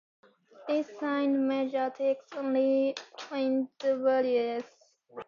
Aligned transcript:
This 0.67 0.87
signed 0.99 1.47
measure 1.47 1.93
takes 1.95 2.23
only 2.33 2.95
finite 3.19 3.69
values. 3.83 4.63